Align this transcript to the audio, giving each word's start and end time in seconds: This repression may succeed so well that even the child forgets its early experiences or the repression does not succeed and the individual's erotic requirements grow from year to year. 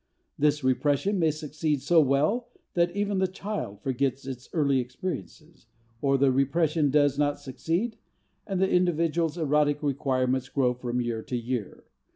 This 0.35 0.63
repression 0.63 1.19
may 1.19 1.29
succeed 1.29 1.83
so 1.83 2.01
well 2.01 2.49
that 2.73 2.89
even 2.95 3.19
the 3.19 3.27
child 3.27 3.81
forgets 3.83 4.25
its 4.25 4.49
early 4.51 4.79
experiences 4.79 5.67
or 6.01 6.17
the 6.17 6.31
repression 6.31 6.89
does 6.89 7.19
not 7.19 7.39
succeed 7.39 7.99
and 8.47 8.59
the 8.59 8.67
individual's 8.67 9.37
erotic 9.37 9.83
requirements 9.83 10.49
grow 10.49 10.73
from 10.73 11.01
year 11.01 11.21
to 11.21 11.37
year. 11.37 11.83